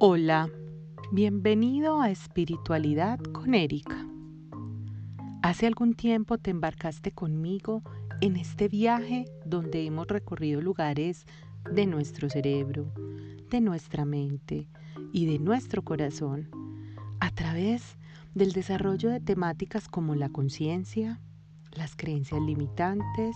Hola, 0.00 0.48
bienvenido 1.10 2.00
a 2.00 2.08
Espiritualidad 2.08 3.18
con 3.18 3.52
Erika. 3.52 4.06
Hace 5.42 5.66
algún 5.66 5.94
tiempo 5.94 6.38
te 6.38 6.52
embarcaste 6.52 7.10
conmigo 7.10 7.82
en 8.20 8.36
este 8.36 8.68
viaje 8.68 9.24
donde 9.44 9.84
hemos 9.84 10.06
recorrido 10.06 10.60
lugares 10.60 11.26
de 11.72 11.86
nuestro 11.86 12.30
cerebro, 12.30 12.92
de 13.50 13.60
nuestra 13.60 14.04
mente 14.04 14.68
y 15.12 15.26
de 15.26 15.40
nuestro 15.40 15.82
corazón 15.82 16.48
a 17.18 17.32
través 17.32 17.98
del 18.36 18.52
desarrollo 18.52 19.10
de 19.10 19.18
temáticas 19.18 19.88
como 19.88 20.14
la 20.14 20.28
conciencia, 20.28 21.20
las 21.72 21.96
creencias 21.96 22.40
limitantes, 22.40 23.34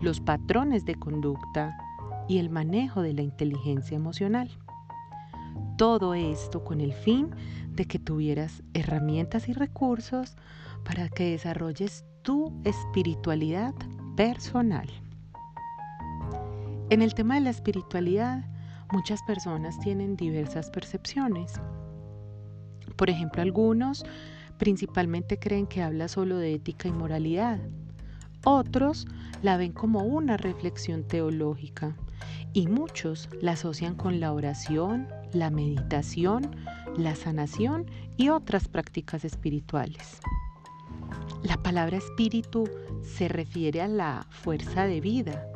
los 0.00 0.20
patrones 0.20 0.84
de 0.84 0.96
conducta 0.96 1.78
y 2.28 2.38
el 2.38 2.50
manejo 2.50 3.00
de 3.00 3.12
la 3.12 3.22
inteligencia 3.22 3.96
emocional. 3.96 4.50
Todo 5.80 6.12
esto 6.12 6.62
con 6.62 6.82
el 6.82 6.92
fin 6.92 7.30
de 7.70 7.86
que 7.86 7.98
tuvieras 7.98 8.62
herramientas 8.74 9.48
y 9.48 9.54
recursos 9.54 10.36
para 10.84 11.08
que 11.08 11.30
desarrolles 11.30 12.04
tu 12.20 12.52
espiritualidad 12.64 13.72
personal. 14.14 14.86
En 16.90 17.00
el 17.00 17.14
tema 17.14 17.36
de 17.36 17.40
la 17.40 17.48
espiritualidad, 17.48 18.44
muchas 18.92 19.22
personas 19.22 19.80
tienen 19.80 20.16
diversas 20.16 20.68
percepciones. 20.68 21.54
Por 22.96 23.08
ejemplo, 23.08 23.40
algunos 23.40 24.04
principalmente 24.58 25.38
creen 25.38 25.66
que 25.66 25.82
habla 25.82 26.08
solo 26.08 26.36
de 26.36 26.56
ética 26.56 26.88
y 26.88 26.92
moralidad. 26.92 27.58
Otros 28.44 29.06
la 29.40 29.56
ven 29.56 29.72
como 29.72 30.00
una 30.00 30.36
reflexión 30.36 31.04
teológica 31.04 31.96
y 32.52 32.66
muchos 32.66 33.28
la 33.40 33.52
asocian 33.52 33.94
con 33.94 34.20
la 34.20 34.32
oración, 34.32 35.08
la 35.32 35.50
meditación, 35.50 36.56
la 36.96 37.14
sanación 37.14 37.86
y 38.16 38.28
otras 38.30 38.68
prácticas 38.68 39.24
espirituales. 39.24 40.20
La 41.42 41.56
palabra 41.56 41.96
espíritu 41.96 42.68
se 43.02 43.28
refiere 43.28 43.80
a 43.80 43.88
la 43.88 44.26
fuerza 44.30 44.84
de 44.84 45.00
vida, 45.00 45.46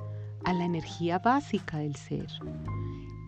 a 0.44 0.52
la 0.52 0.64
energía 0.64 1.18
básica 1.18 1.78
del 1.78 1.96
ser. 1.96 2.28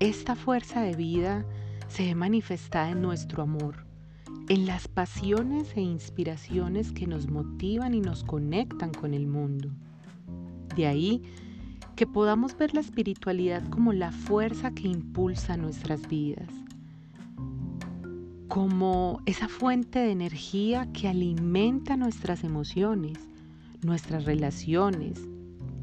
Esta 0.01 0.37
fuerza 0.37 0.83
de 0.83 0.95
vida 0.95 1.45
se 1.89 2.07
ve 2.07 2.15
manifestada 2.15 2.91
en 2.91 3.03
nuestro 3.03 3.43
amor, 3.43 3.85
en 4.49 4.67
las 4.67 4.89
pasiones 4.89 5.77
e 5.77 5.81
inspiraciones 5.81 6.93
que 6.93 7.07
nos 7.07 7.29
motivan 7.29 7.95
y 7.95 8.01
nos 8.01 8.25
conectan 8.25 8.93
con 8.93 9.13
el 9.13 9.27
mundo. 9.27 9.71
De 10.77 10.87
ahí 10.87 11.23
que 11.97 12.07
podamos 12.07 12.57
ver 12.59 12.75
la 12.75 12.81
espiritualidad 12.81 13.67
como 13.71 13.95
la 13.95 14.13
fuerza 14.13 14.71
que 14.71 14.87
impulsa 14.87 15.57
nuestras 15.57 16.07
vidas, 16.07 16.49
como 18.49 19.23
esa 19.25 19.49
fuente 19.49 20.01
de 20.01 20.11
energía 20.11 20.93
que 20.93 21.09
alimenta 21.09 21.97
nuestras 21.97 22.45
emociones, 22.45 23.19
nuestras 23.83 24.27
relaciones, 24.27 25.27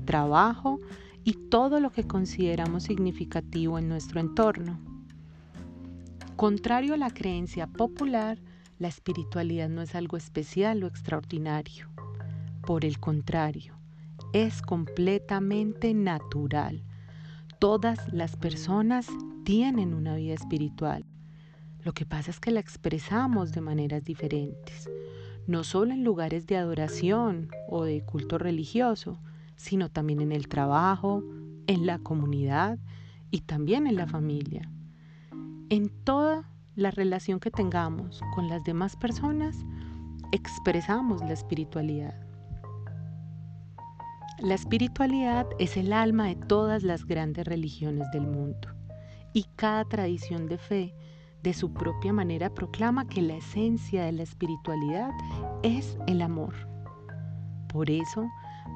trabajo 0.05 0.79
y 1.23 1.33
todo 1.33 1.79
lo 1.79 1.91
que 1.91 2.05
consideramos 2.05 2.83
significativo 2.83 3.79
en 3.79 3.89
nuestro 3.89 4.19
entorno. 4.19 4.79
Contrario 6.35 6.93
a 6.93 6.97
la 6.97 7.09
creencia 7.09 7.65
popular, 7.65 8.37
la 8.77 8.87
espiritualidad 8.87 9.69
no 9.69 9.81
es 9.81 9.95
algo 9.95 10.17
especial 10.17 10.83
o 10.83 10.87
extraordinario. 10.87 11.89
Por 12.61 12.85
el 12.85 12.99
contrario, 12.99 13.82
es 14.33 14.63
completamente 14.63 15.93
natural. 15.93 16.83
Todas 17.59 18.11
las 18.11 18.35
personas 18.35 19.07
tienen 19.45 19.93
una 19.93 20.15
vida 20.15 20.33
espiritual. 20.33 21.05
Lo 21.83 21.93
que 21.93 22.05
pasa 22.05 22.31
es 22.31 22.39
que 22.39 22.51
la 22.51 22.59
expresamos 22.59 23.51
de 23.51 23.61
maneras 23.61 24.03
diferentes, 24.03 24.89
no 25.47 25.63
solo 25.63 25.93
en 25.93 26.03
lugares 26.03 26.47
de 26.47 26.57
adoración 26.57 27.49
o 27.69 27.83
de 27.83 28.01
culto 28.01 28.37
religioso, 28.37 29.19
sino 29.55 29.89
también 29.89 30.19
en 30.21 30.31
el 30.31 30.47
trabajo, 30.47 31.23
en 31.67 31.85
la 31.85 31.99
comunidad 31.99 32.79
y 33.31 33.41
también 33.41 33.85
en 33.85 33.95
la 33.95 34.07
familia. 34.07 34.69
En 35.69 35.89
toda 35.89 36.49
la 36.75 36.89
relación 36.89 37.39
que 37.39 37.51
tengamos 37.51 38.21
con 38.33 38.47
las 38.47 38.63
demás 38.63 38.95
personas, 38.95 39.55
expresamos 40.31 41.21
la 41.21 41.33
espiritualidad. 41.33 42.22
La 44.43 44.55
espiritualidad 44.55 45.47
es 45.57 45.77
el 45.77 45.93
alma 45.93 46.27
de 46.27 46.35
todas 46.35 46.83
las 46.83 47.05
grandes 47.05 47.47
religiones 47.47 48.11
del 48.11 48.27
mundo 48.27 48.67
y 49.31 49.45
cada 49.55 49.85
tradición 49.85 50.47
de 50.47 50.57
fe 50.57 50.93
de 51.43 51.53
su 51.53 51.71
propia 51.73 52.11
manera 52.11 52.53
proclama 52.53 53.07
que 53.07 53.21
la 53.21 53.37
esencia 53.37 54.03
de 54.03 54.11
la 54.11 54.23
espiritualidad 54.23 55.11
es 55.63 55.97
el 56.07 56.21
amor. 56.21 56.53
Por 57.69 57.89
eso, 57.89 58.29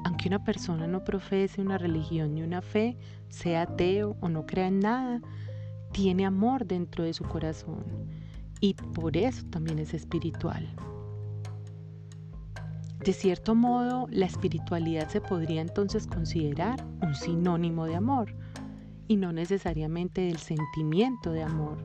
aunque 0.06 0.28
una 0.28 0.42
persona 0.42 0.86
no 0.86 1.04
profese 1.04 1.60
una 1.60 1.76
religión 1.76 2.34
ni 2.34 2.40
una 2.40 2.62
fe, 2.62 2.96
sea 3.28 3.60
ateo 3.62 4.16
o 4.22 4.30
no 4.30 4.46
crea 4.46 4.68
en 4.68 4.80
nada, 4.80 5.20
tiene 5.92 6.24
amor 6.24 6.64
dentro 6.64 7.04
de 7.04 7.12
su 7.12 7.24
corazón 7.24 7.84
y 8.62 8.72
por 8.72 9.18
eso 9.18 9.44
también 9.50 9.78
es 9.80 9.92
espiritual. 9.92 10.66
De 13.04 13.12
cierto 13.12 13.54
modo, 13.54 14.06
la 14.10 14.26
espiritualidad 14.26 15.08
se 15.08 15.20
podría 15.20 15.60
entonces 15.60 16.06
considerar 16.06 16.84
un 17.00 17.14
sinónimo 17.14 17.86
de 17.86 17.94
amor 17.94 18.34
y 19.06 19.16
no 19.16 19.32
necesariamente 19.32 20.22
del 20.22 20.38
sentimiento 20.38 21.30
de 21.30 21.42
amor, 21.44 21.78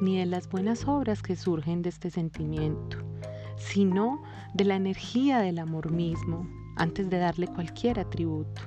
ni 0.00 0.18
de 0.18 0.26
las 0.26 0.48
buenas 0.48 0.86
obras 0.86 1.22
que 1.22 1.34
surgen 1.36 1.82
de 1.82 1.88
este 1.88 2.08
sentimiento, 2.08 2.98
sino 3.56 4.22
de 4.54 4.64
la 4.64 4.76
energía 4.76 5.40
del 5.40 5.58
amor 5.58 5.90
mismo 5.90 6.48
antes 6.76 7.10
de 7.10 7.18
darle 7.18 7.48
cualquier 7.48 7.98
atributo. 7.98 8.62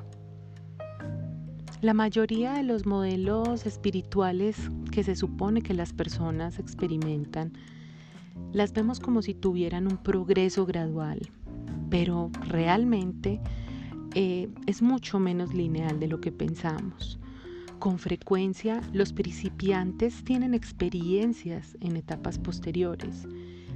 La 1.82 1.94
mayoría 1.94 2.54
de 2.54 2.64
los 2.64 2.86
modelos 2.86 3.66
espirituales 3.66 4.58
que 4.92 5.04
se 5.04 5.16
supone 5.16 5.62
que 5.62 5.74
las 5.74 5.94
personas 5.94 6.60
experimentan, 6.60 7.54
las 8.52 8.74
vemos 8.74 9.00
como 9.00 9.22
si 9.22 9.34
tuvieran 9.34 9.88
un 9.88 9.98
progreso 9.98 10.66
gradual, 10.66 11.20
pero 11.90 12.30
realmente 12.48 13.40
eh, 14.16 14.50
es 14.66 14.82
mucho 14.82 15.20
menos 15.20 15.54
lineal 15.54 16.00
de 16.00 16.08
lo 16.08 16.20
que 16.20 16.32
pensamos. 16.32 17.20
Con 17.80 18.00
frecuencia 18.00 18.82
los 18.92 19.14
principiantes 19.14 20.24
tienen 20.24 20.54
experiencias 20.54 21.78
en 21.80 21.96
etapas 21.96 22.40
posteriores, 22.40 23.28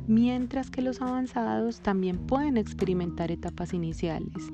mientras 0.07 0.71
que 0.71 0.81
los 0.81 1.01
avanzados 1.01 1.81
también 1.81 2.17
pueden 2.17 2.57
experimentar 2.57 3.31
etapas 3.31 3.73
iniciales. 3.73 4.51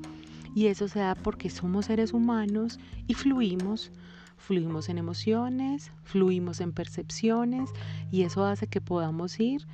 Y 0.53 0.67
eso 0.67 0.88
se 0.88 1.00
da 1.00 1.16
porque 1.16 1.50
somos 1.50 1.85
seres 1.85 2.13
humanos 2.13 2.79
y 3.07 3.13
fluimos, 3.13 3.91
fluimos 4.35 4.90
en 4.90 4.97
emociones, 4.97 5.91
fluimos 6.03 6.59
en 6.59 6.73
percepciones 6.73 7.69
y 8.12 8.23
eso 8.23 8.44
hace 8.44 8.67
que 8.67 8.81
podamos 8.81 9.40
ir 9.40 9.66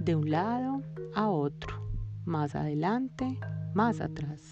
de 0.00 0.16
un 0.16 0.30
lado 0.30 0.82
a 1.14 1.28
otro 1.28 1.79
más 2.24 2.54
adelante, 2.54 3.38
más 3.74 4.00
atrás. 4.00 4.50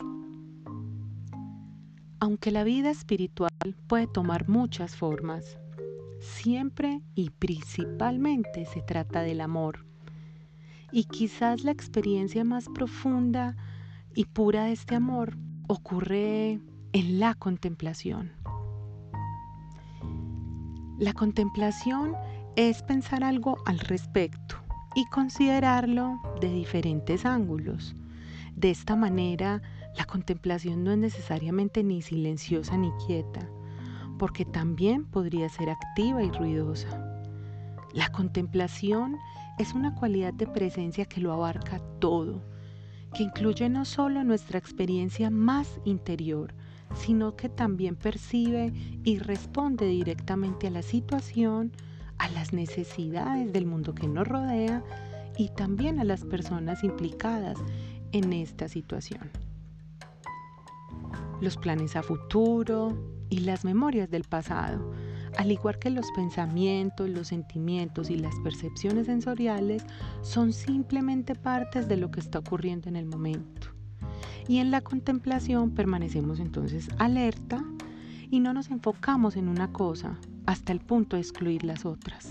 Aunque 2.21 2.51
la 2.51 2.65
vida 2.65 2.91
espiritual 2.91 3.51
puede 3.87 4.07
tomar 4.07 4.49
muchas 4.49 4.97
formas, 4.97 5.59
siempre 6.21 7.01
y 7.15 7.31
principalmente 7.31 8.65
se 8.67 8.83
trata 8.83 9.23
del 9.23 9.41
amor. 9.41 9.87
Y 10.91 11.05
quizás 11.05 11.65
la 11.65 11.71
experiencia 11.71 12.45
más 12.45 12.69
profunda 12.75 13.57
y 14.15 14.25
pura 14.25 14.65
de 14.65 14.73
este 14.73 14.95
amor 14.97 15.37
ocurre 15.69 16.61
en 16.93 17.21
la 17.21 17.35
contemplación. 17.35 18.33
La 20.99 21.13
contemplación 21.13 22.15
es 22.57 22.83
pensar 22.83 23.23
algo 23.23 23.59
al 23.67 23.79
respecto, 23.79 24.57
y 24.99 25.07
considerarlo 25.07 26.21
de 26.41 26.53
diferentes 26.53 27.25
ángulos. 27.25 27.95
De 28.57 28.69
esta 28.73 28.97
manera, 28.97 29.63
la 29.97 30.05
contemplación 30.05 30.83
no 30.83 30.91
es 30.91 30.99
necesariamente 30.99 31.85
ni 31.85 32.03
silenciosa 32.03 32.77
ni 32.77 32.91
quieta, 33.07 33.49
porque 34.19 34.45
también 34.45 35.05
podría 35.05 35.49
ser 35.51 35.71
activa 35.71 36.25
y 36.25 36.33
ruidosa. 36.33 36.89
La 37.93 38.11
contemplación 38.11 39.19
es 39.61 39.73
una 39.73 39.95
cualidad 39.95 40.35
de 40.35 40.49
presencia 40.49 41.05
que 41.05 41.21
lo 41.21 41.33
abarca 41.33 41.81
todo, 42.01 42.43
que 43.15 43.23
incluye 43.23 43.69
no 43.69 43.85
solo 43.85 44.25
nuestra 44.25 44.59
experiencia 44.59 45.31
más 45.31 45.79
interior, 45.85 46.55
sino 46.97 47.37
que 47.37 47.49
también 47.49 47.95
percibe 47.95 48.73
y 49.05 49.21
responde 49.21 49.87
directamente 49.87 50.67
a 50.67 50.71
la 50.71 50.83
situación, 50.83 51.71
a 52.19 52.29
las 52.31 52.53
necesidades 52.53 53.53
del 53.53 53.67
mundo 53.67 53.95
que 53.95 54.09
nos 54.09 54.27
rodea 54.27 54.83
y 55.37 55.49
también 55.51 56.01
a 56.01 56.05
las 56.05 56.25
personas 56.25 56.83
implicadas 56.85 57.59
en 58.13 58.33
esta 58.33 58.69
situación. 58.69 59.31
Los 61.41 61.57
planes 61.57 61.95
a 61.97 62.03
futuro 62.03 62.99
y 63.31 63.41
las 63.41 63.65
memorias 63.65 64.11
del 64.11 64.25
pasado 64.25 64.93
al 65.37 65.53
igual 65.53 65.79
que 65.79 65.91
los 65.91 66.11
pensamientos, 66.13 67.09
los 67.09 67.29
sentimientos 67.29 68.11
y 68.11 68.17
las 68.17 68.35
percepciones 68.41 69.07
sensoriales, 69.07 69.85
son 70.23 70.53
simplemente 70.53 71.35
partes 71.35 71.89
de 71.89 71.97
lo 71.97 72.11
que 72.11 72.21
está 72.21 72.41
ocurriendo 72.41 72.89
en 72.89 72.97
el 72.97 73.07
momento. 73.07 73.69
Y 74.49 74.59
en 74.59 74.71
la 74.71 74.81
contemplación 74.81 75.71
permanecemos 75.71 76.41
entonces 76.41 76.89
alerta 76.99 77.63
y 78.31 78.41
no 78.41 78.53
nos 78.53 78.71
enfocamos 78.71 79.37
en 79.37 79.49
una 79.49 79.73
cosa 79.73 80.19
hasta 80.49 80.73
el 80.73 80.81
punto 80.81 81.17
de 81.17 81.21
excluir 81.21 81.63
las 81.63 81.85
otras. 81.85 82.27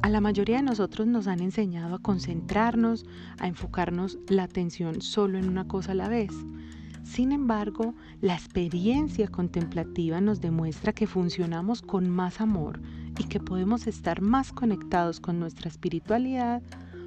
A 0.00 0.08
la 0.08 0.20
mayoría 0.20 0.58
de 0.58 0.62
nosotros 0.62 1.08
nos 1.08 1.26
han 1.26 1.40
enseñado 1.40 1.96
a 1.96 1.98
concentrarnos, 1.98 3.04
a 3.40 3.48
enfocarnos 3.48 4.16
la 4.28 4.44
atención 4.44 5.02
solo 5.02 5.38
en 5.38 5.48
una 5.48 5.66
cosa 5.66 5.90
a 5.90 5.96
la 5.96 6.08
vez. 6.08 6.30
Sin 7.02 7.32
embargo, 7.32 7.94
la 8.20 8.34
experiencia 8.34 9.26
contemplativa 9.26 10.20
nos 10.20 10.40
demuestra 10.40 10.92
que 10.92 11.08
funcionamos 11.08 11.82
con 11.82 12.08
más 12.08 12.40
amor 12.40 12.80
y 13.18 13.24
que 13.24 13.40
podemos 13.40 13.88
estar 13.88 14.20
más 14.20 14.52
conectados 14.52 15.18
con 15.18 15.40
nuestra 15.40 15.68
espiritualidad 15.68 16.62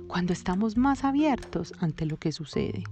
cuando 0.08 0.34
estamos 0.34 0.75
más 0.75 1.06
abiertos 1.06 1.72
ante 1.80 2.06
lo 2.06 2.18
que 2.18 2.34
sucede. 2.34 2.84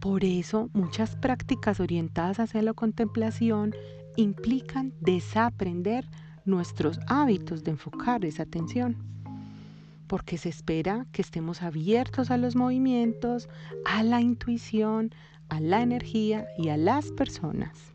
Por 0.00 0.24
eso, 0.24 0.70
muchas 0.72 1.16
prácticas 1.16 1.80
orientadas 1.80 2.40
hacia 2.40 2.62
la 2.62 2.72
contemplación 2.72 3.74
implican 4.16 4.92
desaprender 5.00 6.08
nuestros 6.44 6.98
hábitos 7.06 7.64
de 7.64 7.72
enfocar 7.72 8.24
esa 8.24 8.44
atención. 8.44 8.96
Porque 10.06 10.38
se 10.38 10.50
espera 10.50 11.06
que 11.12 11.22
estemos 11.22 11.62
abiertos 11.62 12.30
a 12.30 12.36
los 12.36 12.56
movimientos, 12.56 13.48
a 13.84 14.02
la 14.02 14.20
intuición, 14.20 15.10
a 15.48 15.60
la 15.60 15.82
energía 15.82 16.46
y 16.58 16.68
a 16.68 16.76
las 16.76 17.10
personas. 17.12 17.94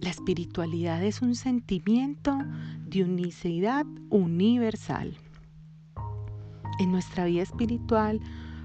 La 0.00 0.10
espiritualidad 0.10 1.02
es 1.04 1.22
un 1.22 1.36
sentimiento 1.36 2.36
de 2.86 3.04
unicidad 3.04 3.86
universal. 4.10 5.16
En 6.80 6.90
nuestra 6.90 7.26
vida 7.26 7.42
espiritual 7.42 8.20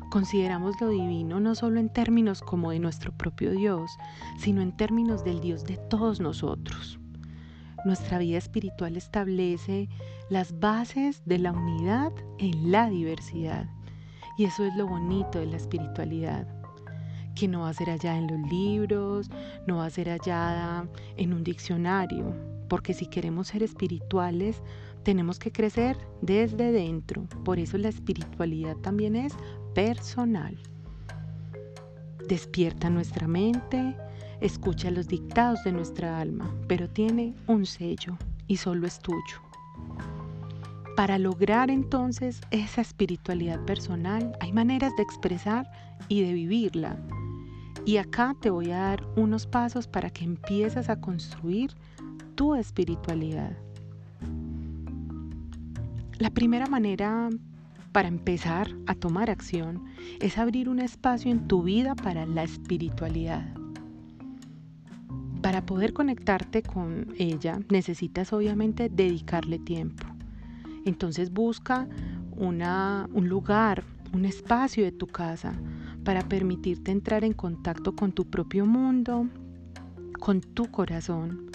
consideramos 0.10 0.80
lo 0.80 0.90
divino 0.90 1.40
no 1.40 1.56
solo 1.56 1.80
en 1.80 1.90
términos 1.90 2.42
como 2.42 2.72
de 2.72 2.80
nuestro 2.80 3.12
propio 3.12 3.52
Dios, 3.52 3.92
sino 4.38 4.62
en 4.62 4.76
términos 4.76 5.24
del 5.24 5.40
Dios 5.40 5.64
de 5.66 5.78
todos 5.78 6.20
nosotros. 6.20 7.00
Nuestra 7.86 8.18
vida 8.18 8.38
espiritual 8.38 8.98
establece 8.98 9.88
las 10.30 10.60
bases 10.60 11.22
de 11.26 11.40
la 11.40 11.52
unidad 11.52 12.12
en 12.38 12.72
la 12.72 12.90
diversidad. 12.90 13.70
Y 14.38 14.46
eso 14.46 14.66
es 14.66 14.76
lo 14.76 14.88
bonito 14.88 15.40
de 15.40 15.48
la 15.48 15.58
espiritualidad, 15.58 16.48
que 17.36 17.48
no 17.48 17.62
va 17.62 17.70
a 17.70 17.74
ser 17.74 17.90
allá 17.90 18.18
en 18.18 18.28
los 18.28 18.52
libros, 18.52 19.30
no 19.66 19.78
va 19.78 19.86
a 19.86 19.90
ser 19.90 20.10
allá 20.10 20.88
en 21.16 21.34
un 21.34 21.44
diccionario, 21.44 22.36
porque 22.68 22.94
si 22.94 23.06
queremos 23.06 23.48
ser 23.48 23.64
espirituales, 23.64 24.62
tenemos 25.04 25.40
que 25.40 25.52
crecer 25.52 25.98
desde 26.22 26.72
dentro. 26.72 27.24
Por 27.46 27.60
eso 27.60 27.78
la 27.78 27.90
espiritualidad 27.90 28.76
también 28.78 29.16
es 29.16 29.34
personal. 29.74 30.58
Despierta 32.28 32.90
nuestra 32.90 33.28
mente, 33.28 33.96
escucha 34.42 34.92
los 34.92 35.08
dictados 35.08 35.64
de 35.64 35.72
nuestra 35.72 36.20
alma, 36.20 36.54
pero 36.68 36.90
tiene 36.90 37.36
un 37.48 37.66
sello 37.66 38.18
y 38.48 38.58
solo 38.58 38.86
es 38.86 39.00
tuyo. 39.00 39.42
Para 40.98 41.20
lograr 41.20 41.70
entonces 41.70 42.42
esa 42.50 42.82
espiritualidad 42.82 43.64
personal 43.66 44.36
hay 44.42 44.52
maneras 44.52 44.92
de 44.98 45.04
expresar 45.04 45.70
y 46.08 46.24
de 46.24 46.34
vivirla. 46.34 46.98
Y 47.86 47.98
acá 47.98 48.36
te 48.42 48.50
voy 48.50 48.72
a 48.72 48.80
dar 48.80 49.08
unos 49.16 49.46
pasos 49.46 49.88
para 49.88 50.10
que 50.10 50.26
empieces 50.26 50.90
a 50.90 51.00
construir 51.00 51.72
tu 52.38 52.54
espiritualidad. 52.54 53.58
La 56.20 56.30
primera 56.30 56.68
manera 56.68 57.30
para 57.92 58.08
empezar 58.08 58.70
a 58.86 58.94
tomar 58.94 59.32
acción 59.32 59.86
es 60.22 60.38
abrir 60.38 60.70
un 60.70 60.80
espacio 60.80 61.32
en 61.32 61.48
tu 61.48 61.64
vida 61.64 61.96
para 61.96 62.28
la 62.28 62.44
espiritualidad. 62.44 63.44
Para 65.42 65.66
poder 65.66 65.94
conectarte 65.94 66.62
con 66.62 67.08
ella 67.18 67.60
necesitas 67.70 68.32
obviamente 68.32 68.88
dedicarle 68.88 69.58
tiempo. 69.58 70.06
Entonces 70.86 71.34
busca 71.34 71.88
un 72.36 73.28
lugar, 73.28 73.84
un 74.14 74.26
espacio 74.26 74.84
de 74.84 74.92
tu 74.92 75.08
casa 75.08 75.54
para 76.04 76.22
permitirte 76.22 76.92
entrar 76.92 77.24
en 77.24 77.34
contacto 77.34 77.96
con 77.96 78.12
tu 78.12 78.30
propio 78.30 78.68
mundo, 78.68 79.28
con 80.20 80.42
tu 80.42 80.70
corazón. 80.70 81.47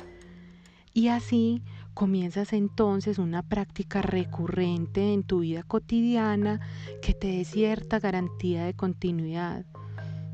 Y 0.95 1.09
así 1.09 1.63
comienzas 1.95 2.53
entonces 2.53 3.19
una 3.19 3.43
práctica 3.43 4.03
recurrente 4.03 5.13
en 5.13 5.23
tu 5.23 5.41
vida 5.41 5.63
cotidiana 5.63 6.61
que 7.01 7.15
te 7.15 7.29
dé 7.29 7.45
cierta 7.45 7.99
garantía 7.99 8.65
de 8.65 8.75
continuidad 8.75 9.65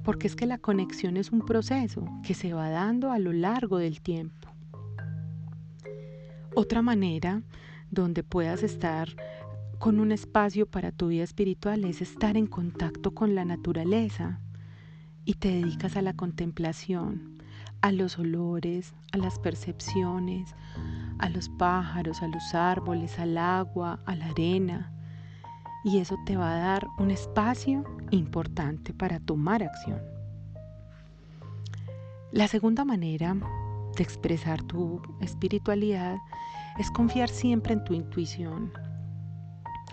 porque 0.08 0.26
es 0.26 0.36
que 0.36 0.46
la 0.46 0.56
conexión 0.56 1.18
es 1.18 1.32
un 1.32 1.40
proceso 1.40 2.08
que 2.22 2.32
se 2.32 2.54
va 2.54 2.70
dando 2.70 3.12
a 3.12 3.18
lo 3.18 3.34
largo 3.34 3.76
del 3.76 4.00
tiempo. 4.00 4.48
Otra 6.54 6.80
manera 6.80 7.42
donde 7.90 8.22
puedas 8.22 8.62
estar 8.62 9.10
con 9.78 10.00
un 10.00 10.10
espacio 10.10 10.64
para 10.64 10.92
tu 10.92 11.08
vida 11.08 11.24
espiritual 11.24 11.84
es 11.84 12.00
estar 12.00 12.38
en 12.38 12.46
contacto 12.46 13.10
con 13.10 13.34
la 13.34 13.44
naturaleza 13.44 14.40
y 15.26 15.34
te 15.34 15.48
dedicas 15.48 15.94
a 15.98 16.00
la 16.00 16.14
contemplación, 16.14 17.37
a 17.80 17.92
los 17.92 18.18
olores, 18.18 18.94
a 19.12 19.18
las 19.18 19.38
percepciones, 19.38 20.54
a 21.18 21.28
los 21.28 21.48
pájaros, 21.48 22.22
a 22.22 22.28
los 22.28 22.54
árboles, 22.54 23.18
al 23.18 23.38
agua, 23.38 24.00
a 24.06 24.14
la 24.14 24.26
arena, 24.26 24.92
y 25.84 25.98
eso 25.98 26.16
te 26.26 26.36
va 26.36 26.54
a 26.54 26.58
dar 26.58 26.88
un 26.98 27.10
espacio 27.10 27.84
importante 28.10 28.92
para 28.92 29.20
tomar 29.20 29.62
acción. 29.62 30.00
La 32.32 32.48
segunda 32.48 32.84
manera 32.84 33.34
de 33.96 34.02
expresar 34.02 34.62
tu 34.62 35.00
espiritualidad 35.20 36.18
es 36.78 36.90
confiar 36.90 37.28
siempre 37.28 37.72
en 37.72 37.84
tu 37.84 37.94
intuición. 37.94 38.72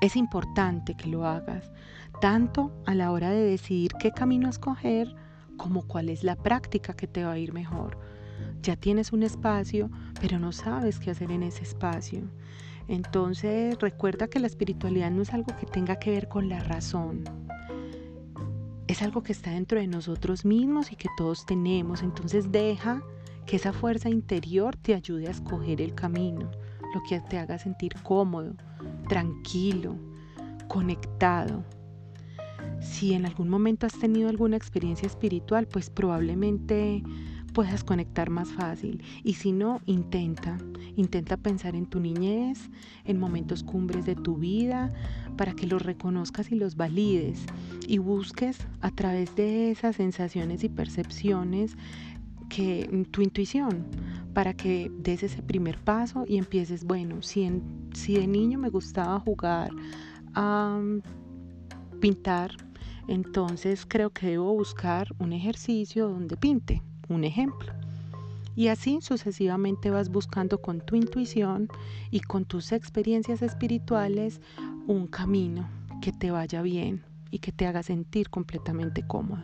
Es 0.02 0.16
importante 0.16 0.96
que 0.96 1.08
lo 1.08 1.26
hagas, 1.26 1.72
tanto 2.20 2.72
a 2.86 2.94
la 2.94 3.12
hora 3.12 3.30
de 3.30 3.44
decidir 3.44 3.92
qué 4.00 4.12
camino 4.12 4.50
escoger 4.50 5.16
como 5.58 5.88
cuál 5.88 6.10
es 6.10 6.24
la 6.24 6.36
práctica 6.36 6.94
que 6.94 7.08
te 7.08 7.24
va 7.24 7.34
a 7.34 7.38
ir 7.38 7.54
mejor. 7.54 7.98
Ya 8.62 8.76
tienes 8.76 9.14
un 9.14 9.24
espacio, 9.24 9.90
pero 10.20 10.40
no 10.40 10.52
sabes 10.52 11.00
qué 11.00 11.12
hacer 11.12 11.32
en 11.32 11.44
ese 11.44 11.64
espacio. 11.64 12.24
Entonces 12.88 13.80
recuerda 13.80 14.28
que 14.28 14.40
la 14.40 14.48
espiritualidad 14.48 15.12
no 15.12 15.22
es 15.22 15.34
algo 15.34 15.56
que 15.56 15.66
tenga 15.66 15.98
que 15.98 16.12
ver 16.12 16.28
con 16.28 16.50
la 16.50 16.60
razón. 16.60 17.24
Es 18.88 19.02
algo 19.02 19.24
que 19.24 19.32
está 19.32 19.52
dentro 19.52 19.80
de 19.80 19.88
nosotros 19.88 20.46
mismos 20.46 20.92
y 20.92 20.96
que 20.96 21.10
todos 21.18 21.46
tenemos. 21.46 22.04
Entonces 22.04 22.52
deja 22.52 23.02
que 23.46 23.56
esa 23.56 23.74
fuerza 23.74 24.10
interior 24.10 24.76
te 24.76 24.94
ayude 24.94 25.28
a 25.28 25.32
escoger 25.32 25.82
el 25.82 25.94
camino, 25.96 26.52
lo 26.94 27.02
que 27.08 27.20
te 27.22 27.38
haga 27.38 27.58
sentir 27.58 27.96
cómodo, 28.04 28.54
tranquilo, 29.08 29.96
conectado. 30.68 31.64
Si 32.86 33.14
en 33.14 33.26
algún 33.26 33.50
momento 33.50 33.86
has 33.86 33.98
tenido 34.00 34.30
alguna 34.30 34.56
experiencia 34.56 35.08
espiritual, 35.08 35.68
pues 35.68 35.90
probablemente 35.90 37.04
puedas 37.54 37.84
conectar 37.84 38.30
más 38.30 38.50
fácil. 38.50 39.04
Y 39.24 39.34
si 39.34 39.52
no, 39.52 39.82
intenta, 39.86 40.58
intenta 40.96 41.38
pensar 41.38 41.76
en 41.76 41.88
tu 41.88 42.00
niñez, 42.00 42.70
en 43.06 43.20
momentos 43.20 43.64
cumbres 43.64 44.06
de 44.06 44.16
tu 44.16 44.38
vida, 44.38 44.94
para 45.36 45.54
que 45.54 45.66
los 45.66 45.82
reconozcas 45.82 46.52
y 46.52 46.56
los 46.56 46.76
valides 46.76 47.46
y 47.88 47.98
busques 47.98 48.60
a 48.82 48.92
través 48.92 49.36
de 49.36 49.72
esas 49.72 49.96
sensaciones 49.96 50.64
y 50.64 50.70
percepciones 50.70 51.76
que 52.50 53.08
tu 53.12 53.22
intuición 53.22 53.86
para 54.34 54.54
que 54.54 54.92
des 55.00 55.24
ese 55.24 55.42
primer 55.42 55.80
paso 55.80 56.26
y 56.28 56.38
empieces, 56.38 56.84
bueno, 56.84 57.22
si, 57.22 57.50
si 57.94 58.16
de 58.16 58.28
niño 58.28 58.60
me 58.60 58.70
gustaba 58.70 59.20
jugar 59.20 59.72
a 60.34 60.80
pintar, 62.00 62.52
entonces 63.08 63.86
creo 63.88 64.10
que 64.10 64.28
debo 64.28 64.54
buscar 64.54 65.08
un 65.20 65.34
ejercicio 65.34 66.10
donde 66.10 66.38
pinte 66.38 66.82
un 67.08 67.24
ejemplo. 67.24 67.74
Y 68.56 68.70
así 68.70 69.00
sucesivamente 69.02 69.90
vas 69.90 70.10
buscando 70.10 70.62
con 70.62 70.80
tu 70.82 70.96
intuición 70.96 71.68
y 72.10 72.22
con 72.22 72.46
tus 72.46 72.72
experiencias 72.72 73.42
espirituales 73.42 74.40
un 74.88 75.08
camino 75.08 75.70
que 76.02 76.14
te 76.14 76.32
vaya 76.32 76.62
bien 76.62 77.04
y 77.32 77.40
que 77.40 77.52
te 77.52 77.68
haga 77.68 77.84
sentir 77.84 78.30
completamente 78.30 79.06
cómodo. 79.06 79.44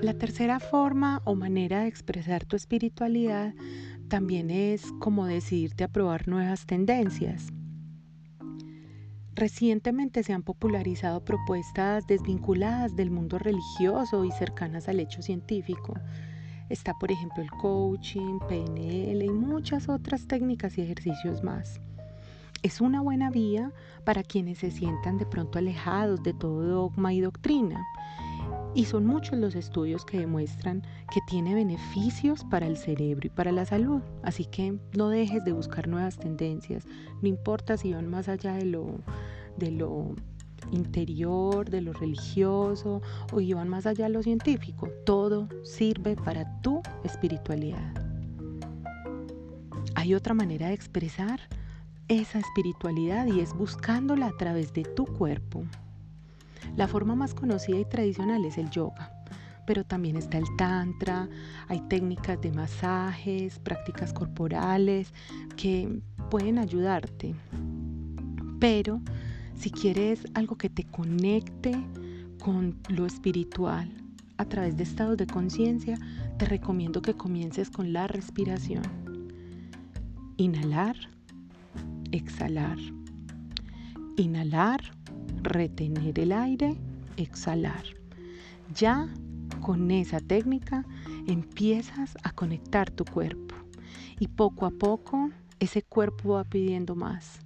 La 0.00 0.14
tercera 0.14 0.60
forma 0.60 1.20
o 1.24 1.34
manera 1.34 1.80
de 1.80 1.88
expresar 1.88 2.44
tu 2.44 2.56
espiritualidad 2.56 3.54
también 4.08 4.50
es 4.50 4.84
como 5.00 5.26
decidirte 5.26 5.82
a 5.84 5.88
probar 5.88 6.28
nuevas 6.28 6.66
tendencias. 6.66 7.52
Recientemente 9.36 10.22
se 10.22 10.32
han 10.32 10.44
popularizado 10.44 11.24
propuestas 11.24 12.06
desvinculadas 12.06 12.94
del 12.94 13.10
mundo 13.10 13.36
religioso 13.36 14.24
y 14.24 14.30
cercanas 14.30 14.88
al 14.88 15.00
hecho 15.00 15.22
científico. 15.22 15.94
Está, 16.68 16.94
por 16.94 17.10
ejemplo, 17.10 17.42
el 17.42 17.50
coaching, 17.50 18.38
PNL 18.48 19.24
y 19.24 19.30
muchas 19.30 19.88
otras 19.88 20.28
técnicas 20.28 20.78
y 20.78 20.82
ejercicios 20.82 21.42
más. 21.42 21.80
Es 22.62 22.80
una 22.80 23.00
buena 23.00 23.28
vía 23.28 23.72
para 24.04 24.22
quienes 24.22 24.58
se 24.58 24.70
sientan 24.70 25.18
de 25.18 25.26
pronto 25.26 25.58
alejados 25.58 26.22
de 26.22 26.32
todo 26.32 26.62
dogma 26.62 27.12
y 27.12 27.20
doctrina. 27.20 27.84
Y 28.74 28.86
son 28.86 29.06
muchos 29.06 29.38
los 29.38 29.54
estudios 29.54 30.04
que 30.04 30.18
demuestran 30.18 30.82
que 31.12 31.20
tiene 31.28 31.54
beneficios 31.54 32.44
para 32.50 32.66
el 32.66 32.76
cerebro 32.76 33.26
y 33.26 33.30
para 33.30 33.52
la 33.52 33.64
salud. 33.64 34.02
Así 34.22 34.44
que 34.46 34.78
no 34.96 35.08
dejes 35.08 35.44
de 35.44 35.52
buscar 35.52 35.86
nuevas 35.86 36.18
tendencias. 36.18 36.84
No 37.22 37.28
importa 37.28 37.76
si 37.76 37.92
van 37.92 38.10
más 38.10 38.28
allá 38.28 38.54
de 38.54 38.64
lo, 38.64 38.98
de 39.56 39.70
lo 39.70 40.14
interior, 40.72 41.70
de 41.70 41.82
lo 41.82 41.92
religioso 41.92 43.00
o 43.32 43.40
iban 43.40 43.68
más 43.68 43.86
allá 43.86 44.06
de 44.06 44.10
lo 44.10 44.22
científico. 44.22 44.88
Todo 45.04 45.48
sirve 45.62 46.16
para 46.16 46.60
tu 46.60 46.82
espiritualidad. 47.04 47.94
Hay 49.94 50.14
otra 50.14 50.34
manera 50.34 50.68
de 50.68 50.74
expresar 50.74 51.40
esa 52.08 52.38
espiritualidad 52.38 53.26
y 53.26 53.40
es 53.40 53.54
buscándola 53.54 54.26
a 54.26 54.36
través 54.36 54.72
de 54.72 54.82
tu 54.82 55.06
cuerpo. 55.06 55.64
La 56.76 56.88
forma 56.88 57.14
más 57.14 57.34
conocida 57.34 57.78
y 57.78 57.84
tradicional 57.84 58.44
es 58.44 58.58
el 58.58 58.70
yoga, 58.70 59.12
pero 59.66 59.84
también 59.84 60.16
está 60.16 60.38
el 60.38 60.46
tantra, 60.56 61.28
hay 61.68 61.80
técnicas 61.88 62.40
de 62.40 62.52
masajes, 62.52 63.58
prácticas 63.58 64.12
corporales 64.12 65.12
que 65.56 66.00
pueden 66.30 66.58
ayudarte. 66.58 67.34
Pero 68.58 69.00
si 69.54 69.70
quieres 69.70 70.24
algo 70.34 70.56
que 70.56 70.68
te 70.68 70.84
conecte 70.84 71.72
con 72.42 72.76
lo 72.88 73.06
espiritual 73.06 73.90
a 74.36 74.44
través 74.44 74.76
de 74.76 74.82
estados 74.82 75.16
de 75.16 75.26
conciencia, 75.26 75.98
te 76.38 76.44
recomiendo 76.44 77.00
que 77.02 77.14
comiences 77.14 77.70
con 77.70 77.92
la 77.92 78.06
respiración. 78.06 78.82
Inhalar, 80.36 80.96
exhalar. 82.10 82.78
Inhalar, 84.16 84.80
retener 85.44 86.18
el 86.18 86.32
aire, 86.32 86.76
exhalar. 87.16 87.84
Ya 88.74 89.08
con 89.60 89.90
esa 89.90 90.20
técnica 90.20 90.84
empiezas 91.26 92.16
a 92.22 92.32
conectar 92.32 92.90
tu 92.90 93.04
cuerpo 93.04 93.54
y 94.18 94.28
poco 94.28 94.66
a 94.66 94.70
poco 94.70 95.30
ese 95.60 95.82
cuerpo 95.82 96.34
va 96.34 96.44
pidiendo 96.44 96.94
más 96.94 97.40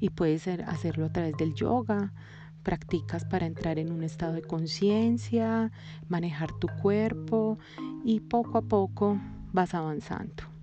y 0.00 0.10
puedes 0.10 0.46
hacerlo 0.46 1.06
a 1.06 1.12
través 1.12 1.36
del 1.36 1.54
yoga, 1.54 2.12
practicas 2.62 3.24
para 3.24 3.46
entrar 3.46 3.78
en 3.78 3.90
un 3.92 4.02
estado 4.02 4.34
de 4.34 4.42
conciencia, 4.42 5.72
manejar 6.08 6.52
tu 6.58 6.68
cuerpo 6.68 7.58
y 8.04 8.20
poco 8.20 8.58
a 8.58 8.62
poco 8.62 9.18
vas 9.52 9.74
avanzando. 9.74 10.57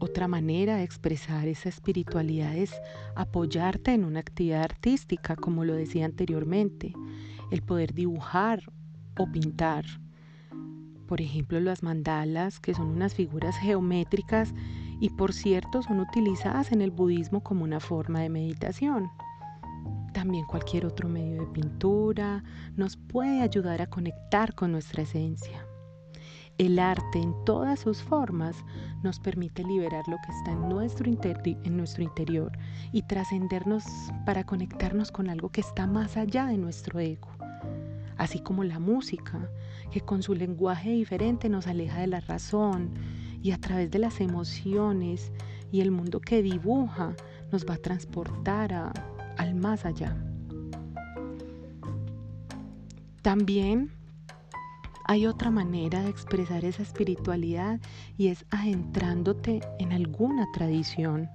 Otra 0.00 0.28
manera 0.28 0.76
de 0.76 0.84
expresar 0.84 1.48
esa 1.48 1.68
espiritualidad 1.68 2.56
es 2.56 2.72
apoyarte 3.16 3.92
en 3.92 4.04
una 4.04 4.20
actividad 4.20 4.62
artística, 4.62 5.34
como 5.34 5.64
lo 5.64 5.74
decía 5.74 6.04
anteriormente, 6.04 6.94
el 7.50 7.62
poder 7.62 7.94
dibujar 7.94 8.62
o 9.18 9.26
pintar. 9.30 9.84
Por 11.08 11.20
ejemplo, 11.20 11.58
las 11.58 11.82
mandalas, 11.82 12.60
que 12.60 12.74
son 12.74 12.88
unas 12.88 13.14
figuras 13.14 13.56
geométricas 13.56 14.54
y 15.00 15.10
por 15.10 15.32
cierto 15.32 15.82
son 15.82 15.98
utilizadas 16.00 16.70
en 16.70 16.80
el 16.80 16.90
budismo 16.90 17.42
como 17.42 17.64
una 17.64 17.80
forma 17.80 18.20
de 18.20 18.28
meditación. 18.28 19.10
También 20.12 20.44
cualquier 20.46 20.86
otro 20.86 21.08
medio 21.08 21.40
de 21.40 21.46
pintura 21.46 22.44
nos 22.76 22.96
puede 22.96 23.42
ayudar 23.42 23.82
a 23.82 23.86
conectar 23.88 24.54
con 24.54 24.72
nuestra 24.72 25.02
esencia. 25.02 25.67
El 26.58 26.80
arte 26.80 27.20
en 27.20 27.34
todas 27.44 27.78
sus 27.78 28.02
formas 28.02 28.64
nos 29.04 29.20
permite 29.20 29.62
liberar 29.62 30.02
lo 30.08 30.16
que 30.16 30.32
está 30.32 30.50
en 30.50 30.68
nuestro, 30.68 31.08
en 31.08 31.76
nuestro 31.76 32.02
interior 32.02 32.50
y 32.90 33.02
trascendernos 33.02 33.84
para 34.26 34.42
conectarnos 34.42 35.12
con 35.12 35.30
algo 35.30 35.50
que 35.50 35.60
está 35.60 35.86
más 35.86 36.16
allá 36.16 36.46
de 36.46 36.58
nuestro 36.58 36.98
ego. 36.98 37.28
Así 38.16 38.40
como 38.40 38.64
la 38.64 38.80
música, 38.80 39.48
que 39.92 40.00
con 40.00 40.24
su 40.24 40.34
lenguaje 40.34 40.90
diferente 40.90 41.48
nos 41.48 41.68
aleja 41.68 42.00
de 42.00 42.08
la 42.08 42.20
razón 42.20 42.90
y 43.40 43.52
a 43.52 43.58
través 43.58 43.92
de 43.92 44.00
las 44.00 44.20
emociones 44.20 45.30
y 45.70 45.80
el 45.80 45.92
mundo 45.92 46.20
que 46.20 46.42
dibuja 46.42 47.14
nos 47.52 47.64
va 47.66 47.74
a 47.74 47.78
transportar 47.78 48.92
al 49.36 49.54
más 49.54 49.84
allá. 49.84 50.16
También 53.22 53.92
hay 55.08 55.26
otra 55.26 55.50
manera 55.50 56.02
de 56.02 56.10
expresar 56.10 56.66
esa 56.66 56.82
espiritualidad 56.82 57.80
y 58.18 58.28
es 58.28 58.44
adentrándote 58.50 59.60
en 59.78 59.92
alguna 59.92 60.46
tradición. 60.52 61.30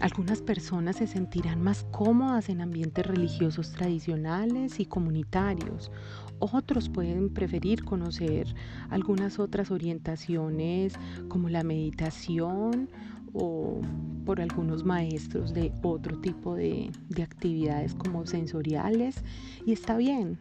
Algunas 0.00 0.42
personas 0.42 0.96
se 0.96 1.06
sentirán 1.06 1.62
más 1.62 1.84
cómodas 1.92 2.48
en 2.48 2.60
ambientes 2.60 3.06
religiosos 3.06 3.70
tradicionales 3.70 4.80
y 4.80 4.86
comunitarios. 4.86 5.92
Otros 6.40 6.88
pueden 6.88 7.32
preferir 7.32 7.84
conocer 7.84 8.52
algunas 8.90 9.38
otras 9.38 9.70
orientaciones 9.70 10.94
como 11.28 11.48
la 11.48 11.62
meditación 11.62 12.90
o 13.32 13.80
por 14.24 14.40
algunos 14.40 14.84
maestros 14.84 15.54
de 15.54 15.72
otro 15.82 16.18
tipo 16.18 16.56
de, 16.56 16.90
actividades 17.22 17.94
como 17.94 18.26
sensoriales. 18.26 19.22
Y 19.64 19.72
está 19.72 19.96
bien, 19.96 20.36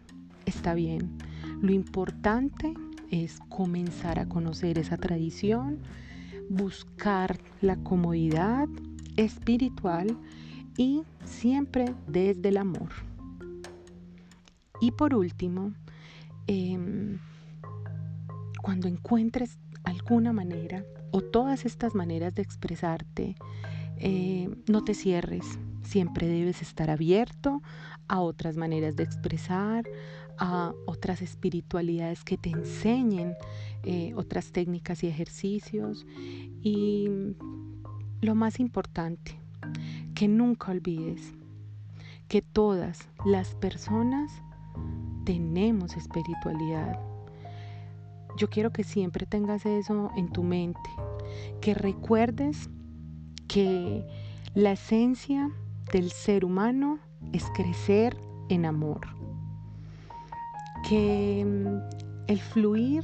está 0.48 0.74
bien. 0.74 1.18
Lo 1.62 1.72
importante 1.72 2.74
es 3.10 3.40
comenzar 3.50 4.20
a 4.20 4.28
conocer 4.28 4.78
esa 4.78 4.98
tradición, 4.98 5.80
buscar 6.50 7.40
la 7.62 7.78
comodidad 7.78 8.68
espiritual 9.16 10.18
y 10.78 11.04
siempre 11.26 11.94
desde 12.08 12.50
el 12.50 12.58
amor. 12.58 12.90
Y 14.80 14.92
por 14.92 15.16
último, 15.16 15.74
em, 16.46 17.18
cuando 18.62 18.88
encuentres 18.88 19.58
alguna 19.84 20.34
manera 20.34 20.84
o 21.12 21.22
todas 21.22 21.66
estas 21.66 21.96
maneras 21.96 22.36
de 22.36 22.44
expresarte, 22.44 23.36
eh, 23.98 24.50
no 24.68 24.84
te 24.84 24.94
cierres, 24.94 25.58
siempre 25.82 26.28
debes 26.28 26.62
estar 26.62 26.92
abierto 26.92 27.64
a 28.08 28.20
otras 28.20 28.58
maneras 28.58 28.96
de 28.96 29.04
expresar, 29.04 29.86
a 30.38 30.74
otras 30.86 31.22
espiritualidades 31.22 32.24
que 32.24 32.38
te 32.38 32.50
enseñen 32.50 33.36
eh, 33.84 34.14
otras 34.16 34.52
técnicas 34.52 35.04
y 35.04 35.08
ejercicios 35.08 36.06
y 36.62 37.10
lo 38.22 38.36
más 38.36 38.60
importante, 38.60 39.40
que 40.16 40.28
nunca 40.28 40.72
olvides 40.72 41.34
que 42.28 42.42
todas 42.42 43.08
las 43.26 43.56
personas 43.56 44.32
tenemos 45.26 45.96
espiritualidad. 45.96 47.00
Yo 48.38 48.50
quiero 48.50 48.72
que 48.72 48.84
siempre 48.84 49.26
tengas 49.26 49.66
eso 49.66 50.12
en 50.16 50.30
tu 50.30 50.44
mente, 50.44 50.90
que 51.62 51.74
recuerdes 51.74 52.70
que 53.48 54.06
la 54.54 54.74
esencia 54.74 55.52
del 55.92 56.12
ser 56.12 56.46
humano 56.46 57.00
es 57.34 57.46
crecer 57.56 58.18
en 58.50 58.66
amor, 58.66 59.02
que 60.88 61.44
mm, 61.46 62.28
el 62.28 62.40
fluir 62.40 63.04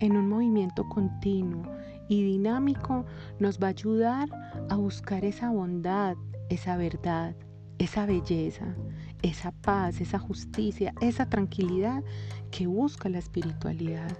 en 0.00 0.16
un 0.16 0.28
movimiento 0.28 0.86
continuo 0.88 1.62
y 2.08 2.22
dinámico 2.24 3.06
nos 3.38 3.58
va 3.58 3.68
a 3.68 3.70
ayudar 3.70 4.28
a 4.68 4.76
buscar 4.76 5.24
esa 5.24 5.50
bondad, 5.50 6.16
esa 6.50 6.76
verdad, 6.76 7.34
esa 7.78 8.04
belleza, 8.04 8.74
esa 9.22 9.52
paz, 9.52 10.00
esa 10.02 10.18
justicia, 10.18 10.92
esa 11.00 11.26
tranquilidad 11.26 12.02
que 12.50 12.66
busca 12.66 13.08
la 13.08 13.18
espiritualidad. 13.18 14.10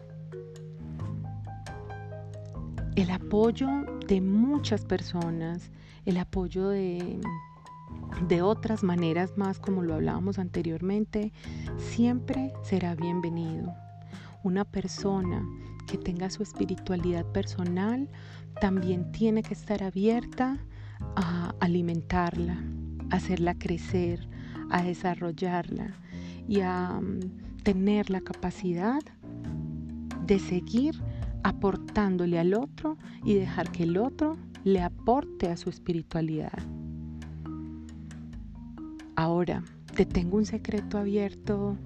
El 2.96 3.10
apoyo 3.10 3.68
de 4.06 4.22
muchas 4.22 4.86
personas, 4.86 5.70
el 6.06 6.16
apoyo 6.16 6.68
de, 6.68 7.20
de 8.28 8.42
otras 8.42 8.82
maneras 8.82 9.36
más 9.36 9.58
como 9.58 9.82
lo 9.82 9.94
hablábamos 9.94 10.38
anteriormente, 10.38 11.32
siempre 11.76 12.52
será 12.62 12.94
bienvenido. 12.94 13.74
Una 14.42 14.64
persona 14.64 15.46
que 15.86 15.98
tenga 15.98 16.30
su 16.30 16.42
espiritualidad 16.42 17.24
personal 17.26 18.08
también 18.60 19.10
tiene 19.12 19.42
que 19.42 19.54
estar 19.54 19.82
abierta 19.82 20.58
a 21.16 21.54
alimentarla, 21.60 22.62
a 23.10 23.16
hacerla 23.16 23.54
crecer, 23.54 24.28
a 24.70 24.82
desarrollarla 24.82 25.94
y 26.48 26.60
a 26.60 27.00
mm, 27.00 27.62
tener 27.62 28.10
la 28.10 28.20
capacidad 28.20 29.00
de 30.26 30.38
seguir 30.38 30.94
aportándole 31.42 32.38
al 32.38 32.54
otro 32.54 32.96
y 33.24 33.34
dejar 33.34 33.70
que 33.72 33.82
el 33.82 33.96
otro 33.96 34.36
le 34.64 34.80
aporte 34.80 35.50
a 35.50 35.56
su 35.56 35.70
espiritualidad. 35.70 36.71
Ahora, 39.22 39.62
te 39.94 40.04
tengo 40.04 40.36
un 40.36 40.46
secreto 40.46 40.98
abierto 40.98 41.76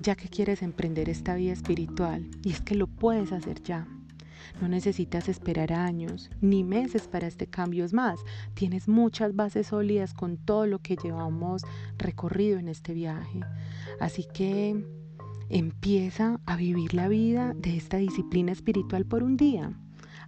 ya 0.00 0.14
que 0.14 0.28
quieres 0.28 0.62
emprender 0.62 1.08
esta 1.08 1.34
vida 1.34 1.52
espiritual 1.52 2.30
y 2.44 2.52
es 2.52 2.60
que 2.60 2.76
lo 2.76 2.86
puedes 2.86 3.32
hacer 3.32 3.60
ya. 3.64 3.88
No 4.60 4.68
necesitas 4.68 5.28
esperar 5.28 5.72
años 5.72 6.30
ni 6.40 6.62
meses 6.62 7.08
para 7.08 7.26
este 7.26 7.48
cambio. 7.48 7.84
Es 7.84 7.92
más, 7.92 8.20
tienes 8.54 8.86
muchas 8.86 9.34
bases 9.34 9.66
sólidas 9.66 10.14
con 10.14 10.36
todo 10.36 10.68
lo 10.68 10.78
que 10.78 10.94
llevamos 10.94 11.64
recorrido 11.98 12.60
en 12.60 12.68
este 12.68 12.94
viaje. 12.94 13.40
Así 13.98 14.24
que 14.32 14.80
empieza 15.48 16.38
a 16.46 16.56
vivir 16.56 16.94
la 16.94 17.08
vida 17.08 17.52
de 17.54 17.76
esta 17.76 17.96
disciplina 17.96 18.52
espiritual 18.52 19.06
por 19.06 19.24
un 19.24 19.36
día. 19.36 19.72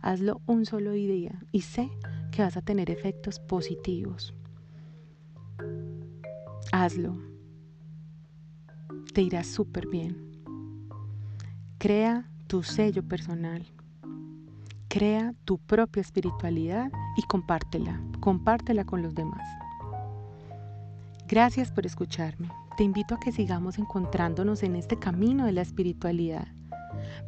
Hazlo 0.03 0.41
un 0.47 0.67
solo 0.67 0.91
día 0.91 1.41
y 1.53 1.61
sé 1.61 1.89
que 2.33 2.43
vas 2.43 2.57
a 2.57 2.63
tener 2.63 2.91
efectos 2.91 3.39
positivos. 3.39 4.35
Hazlo. 6.73 7.17
Te 9.15 9.23
irá 9.23 9.45
súper 9.45 9.87
bien. 9.87 10.17
Crea 11.79 12.29
tu 12.47 12.63
sello 12.63 13.03
personal. 13.03 13.67
Crea 14.89 15.35
tu 15.45 15.59
propia 15.59 16.01
espiritualidad 16.01 16.91
y 17.17 17.23
compártela. 17.23 18.01
Compártela 18.21 18.85
con 18.85 19.03
los 19.03 19.15
demás. 19.15 19.47
Gracias 21.29 21.71
por 21.71 21.87
escucharme. 21.87 22.51
Te 22.77 22.85
invito 22.85 23.15
a 23.15 23.21
que 23.21 23.33
sigamos 23.33 23.79
encontrándonos 23.79 24.63
en 24.63 24.77
este 24.77 24.99
camino 24.99 25.47
de 25.47 25.53
la 25.53 25.63
espiritualidad. 25.63 26.49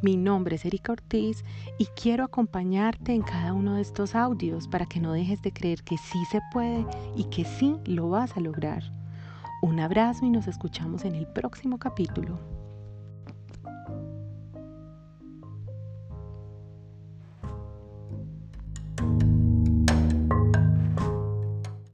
Mi 0.01 0.17
nombre 0.17 0.55
es 0.55 0.65
Erika 0.65 0.91
Ortiz 0.91 1.43
y 1.77 1.85
quiero 1.85 2.23
acompañarte 2.23 3.13
en 3.13 3.21
cada 3.21 3.53
uno 3.53 3.75
de 3.75 3.81
estos 3.81 4.15
audios 4.15 4.67
para 4.67 4.85
que 4.85 4.99
no 4.99 5.13
dejes 5.13 5.41
de 5.41 5.53
creer 5.53 5.83
que 5.83 5.97
sí 5.97 6.19
se 6.31 6.39
puede 6.51 6.85
y 7.15 7.25
que 7.25 7.45
sí 7.45 7.77
lo 7.85 8.09
vas 8.09 8.35
a 8.35 8.41
lograr. 8.41 8.98
Un 9.61 9.81
abrazo 9.81 10.25
y 10.25 10.29
nos 10.29 10.47
escuchamos 10.47 11.03
en 11.03 11.15
el 11.15 11.27
próximo 11.27 11.77
capítulo. 11.79 12.39